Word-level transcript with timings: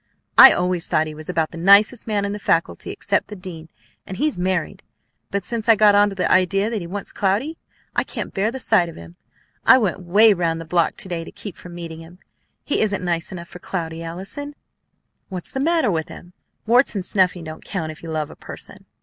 I 0.35 0.51
always 0.51 0.87
thought 0.87 1.05
he 1.05 1.13
was 1.13 1.29
about 1.29 1.51
the 1.51 1.59
nicest 1.59 2.07
man 2.07 2.25
in 2.25 2.33
the 2.33 2.39
faculty 2.39 2.89
except 2.89 3.27
the 3.27 3.35
dean, 3.35 3.69
and 4.07 4.17
he's 4.17 4.35
married; 4.35 4.81
but 5.29 5.45
since 5.45 5.69
I 5.69 5.75
got 5.75 5.93
onto 5.93 6.15
the 6.15 6.27
idea 6.31 6.71
that 6.71 6.81
he 6.81 6.87
wants 6.87 7.11
Cloudy 7.11 7.59
I 7.95 8.03
can't 8.03 8.33
bear 8.33 8.49
the 8.49 8.59
sight 8.59 8.89
of 8.89 8.95
him. 8.95 9.15
I 9.63 9.77
went 9.77 10.01
way 10.01 10.33
round 10.33 10.59
the 10.59 10.65
block 10.65 10.97
to 10.97 11.07
day 11.07 11.23
to 11.23 11.31
keep 11.31 11.55
from 11.55 11.75
meeting 11.75 11.99
him. 11.99 12.17
He 12.63 12.81
isn't 12.81 13.05
nice 13.05 13.31
enough 13.31 13.49
for 13.49 13.59
Cloudy, 13.59 14.01
Allison." 14.01 14.55
"What's 15.29 15.51
the 15.51 15.59
matter 15.59 15.91
with 15.91 16.07
him? 16.07 16.33
Warts 16.65 16.95
and 16.95 17.05
snuffing 17.05 17.43
don't 17.43 17.63
count 17.63 17.91
if 17.91 18.01
you 18.01 18.09
love 18.09 18.31
a 18.31 18.35
person. 18.35 18.85